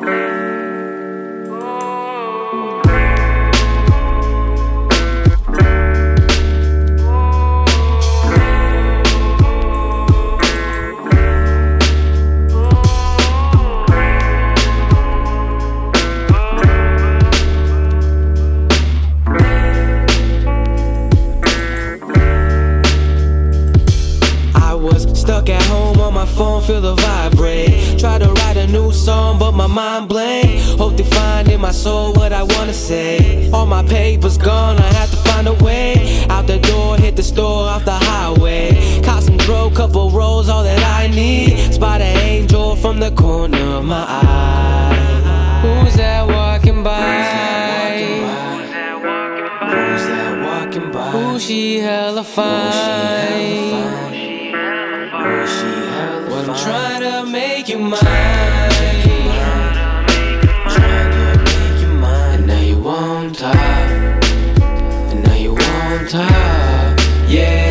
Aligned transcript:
I 0.00 0.04
was 24.74 25.18
Stuck 25.18 25.48
at 25.50 25.62
home 25.64 25.98
on 26.00 26.14
my 26.14 26.24
phone, 26.24 26.62
feel 26.62 26.80
the 26.80 26.94
vibrate 26.94 27.77
new 28.68 28.92
song, 28.92 29.38
but 29.38 29.52
my 29.52 29.66
mind 29.66 30.08
blank. 30.08 30.60
Hope 30.78 30.96
to 30.96 31.04
find 31.04 31.48
in 31.50 31.60
my 31.60 31.70
soul 31.70 32.12
what 32.12 32.32
I 32.32 32.42
wanna 32.42 32.74
say. 32.74 33.50
All 33.52 33.66
my 33.66 33.82
papers 33.82 34.38
gone, 34.38 34.78
I 34.78 34.92
have 34.94 35.10
to 35.10 35.16
find 35.28 35.46
a 35.48 35.54
way. 35.64 36.26
Out 36.28 36.46
the 36.46 36.58
door, 36.58 36.96
hit 36.96 37.16
the 37.16 37.22
store 37.22 37.64
off 37.64 37.84
the 37.84 37.98
highway. 38.10 39.00
Caught 39.02 39.22
some 39.24 39.38
throw, 39.38 39.70
couple 39.70 40.10
rolls, 40.10 40.48
all 40.48 40.62
that 40.64 40.82
I 41.00 41.08
need. 41.08 41.72
Spot 41.74 42.00
an 42.00 42.16
angel 42.18 42.76
from 42.76 43.00
the 43.00 43.10
corner 43.12 43.64
of 43.78 43.84
my 43.84 44.04
eye. 44.06 45.08
Who's 45.62 45.94
that 45.96 46.26
walking 46.26 46.82
by? 46.82 47.00
Who's 49.72 50.04
that 50.06 50.34
walking 50.46 50.92
by? 50.92 51.10
Who 51.10 51.38
she 51.38 51.78
hella 51.78 52.24
fine? 52.24 52.66
Who's 52.66 52.74
she 52.74 52.80
hella 52.80 53.08
But 53.08 53.17
I'm 56.48 56.56
trying 56.56 57.02
to 57.02 57.30
make 57.30 57.68
you 57.68 57.78
mine. 57.78 58.00
And 62.32 62.46
now 62.46 62.60
you 62.60 62.80
won't 62.80 63.36
talk. 63.36 63.54
And 63.54 65.24
now 65.24 65.34
you 65.34 65.52
won't 65.52 66.08
talk. 66.08 66.98
Yeah. 67.28 67.67